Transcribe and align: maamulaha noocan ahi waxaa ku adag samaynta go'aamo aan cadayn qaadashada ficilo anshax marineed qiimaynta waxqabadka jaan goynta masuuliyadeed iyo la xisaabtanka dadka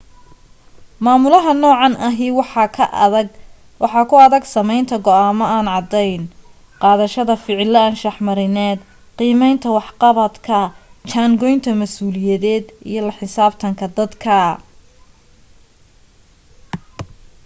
maamulaha 1.05 1.51
noocan 1.63 1.93
ahi 2.07 2.27
waxaa 3.83 4.05
ku 4.09 4.15
adag 4.25 4.43
samaynta 4.55 4.95
go'aamo 5.05 5.45
aan 5.55 5.67
cadayn 5.75 6.23
qaadashada 6.81 7.33
ficilo 7.45 7.79
anshax 7.89 8.15
marineed 8.27 8.79
qiimaynta 9.17 9.67
waxqabadka 9.77 10.59
jaan 11.11 11.31
goynta 11.41 11.69
masuuliyadeed 11.81 12.65
iyo 12.91 13.01
la 13.07 13.13
xisaabtanka 13.19 13.85
dadka 13.97 14.37